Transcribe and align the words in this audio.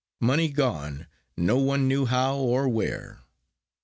Money 0.19 0.49
gone 0.49 1.05
no 1.37 1.57
one 1.57 1.87
knew 1.87 2.07
how 2.07 2.35
or 2.35 2.67
where. 2.67 3.21